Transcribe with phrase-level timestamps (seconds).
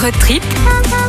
[0.00, 0.42] Road trip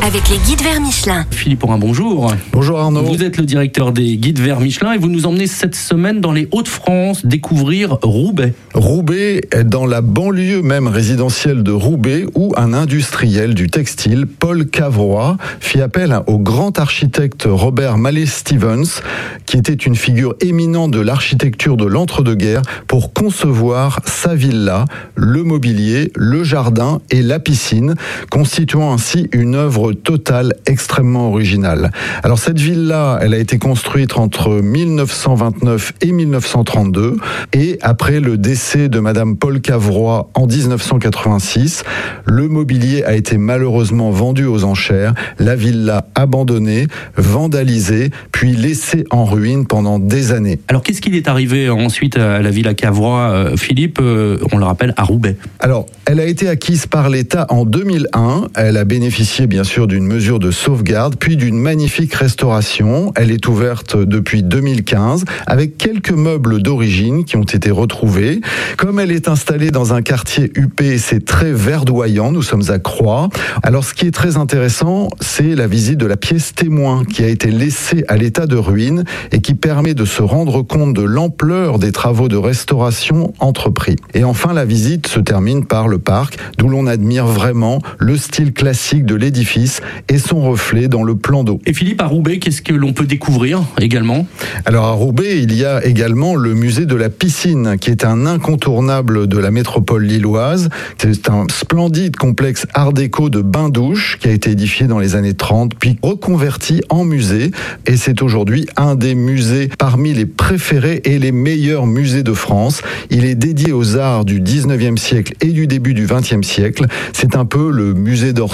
[0.04, 1.26] avec les guides vers Michelin.
[1.30, 2.34] Philippe un bonjour.
[2.52, 3.04] Bonjour Arnaud.
[3.04, 6.32] Vous êtes le directeur des guides vers Michelin et vous nous emmenez cette semaine dans
[6.32, 8.54] les Hauts-de-France découvrir Roubaix.
[8.74, 14.66] Roubaix est dans la banlieue même résidentielle de Roubaix où un industriel du textile, Paul
[14.66, 19.02] Cavrois, fit appel au grand architecte Robert Mallet Stevens,
[19.46, 24.86] qui était une figure éminente de l'architecture de l'entre-deux-guerres, pour concevoir sa villa,
[25.16, 27.94] le mobilier, le jardin et la piscine,
[28.32, 31.92] constituant ainsi une œuvre totale extrêmement originale.
[32.24, 37.18] Alors cette villa, elle a été construite entre 1929 et 1932
[37.54, 41.84] et après le décès de madame Paul Cavrois en 1986,
[42.26, 49.26] le mobilier a été malheureusement vendu aux enchères, la villa abandonnée, vandalisée, puis laissée en
[49.26, 50.60] ruine pendant des années.
[50.68, 54.66] Alors qu'est-ce qu'il est arrivé ensuite à la villa Cavrois, euh, Philippe, euh, on le
[54.66, 55.36] rappelle, à Roubaix?
[55.60, 60.06] Alors, elle a été acquise par l'État en 2001, elle a bénéficié bien sûr d'une
[60.06, 63.12] mesure de sauvegarde, puis d'une magnifique restauration.
[63.16, 68.42] Elle est ouverte depuis 2015 avec quelques meubles d'origine qui ont été retrouvés.
[68.78, 72.32] Comme elle est installée dans un quartier UP, c'est très verdoyant.
[72.32, 73.30] Nous sommes à Croix.
[73.64, 77.28] Alors ce qui est très intéressant, c'est la visite de la pièce témoin qui a
[77.28, 81.80] été laissée à l'état de ruine et qui permet de se rendre compte de l'ampleur
[81.80, 83.96] des travaux de restauration entrepris.
[84.14, 88.54] Et enfin, la visite se termine par le parc, d'où l'on admire vraiment le style
[88.62, 91.60] classique de l'édifice et son reflet dans le plan d'eau.
[91.66, 94.28] Et Philippe, à Roubaix, qu'est-ce que l'on peut découvrir également?
[94.66, 98.28] Alors à Roubaix, il y a également le musée de la piscine, qui est un
[98.28, 100.70] incontournable de la métropole lilloise.
[101.00, 105.34] C'est un splendide complexe art déco de bains-douches qui a été édifié dans les années
[105.34, 107.50] 30, puis reconverti en musée.
[107.88, 112.84] Et c'est aujourd'hui un des musées parmi les préférés et les meilleurs musées de France.
[113.10, 116.86] Il est dédié aux arts du 19e siècle et du début du 20e siècle.
[117.12, 118.51] C'est un peu le musée d'Orsay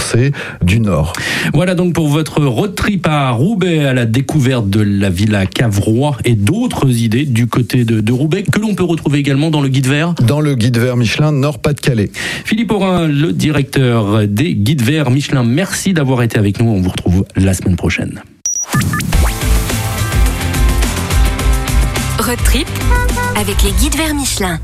[0.61, 1.13] du Nord.
[1.53, 6.17] Voilà donc pour votre road trip à Roubaix à la découverte de la villa Cavrois
[6.25, 9.69] et d'autres idées du côté de, de Roubaix que l'on peut retrouver également dans le
[9.69, 10.13] guide vert.
[10.13, 12.11] Dans le guide vert Michelin Nord-Pas-de-Calais.
[12.45, 16.69] Philippe Aurin, le directeur des guides verts Michelin, merci d'avoir été avec nous.
[16.69, 18.21] On vous retrouve la semaine prochaine.
[22.19, 22.67] Road trip
[23.35, 24.59] avec les guides vers Michelin.